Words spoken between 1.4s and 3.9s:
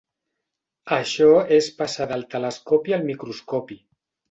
és passar del telescopi al microscopi.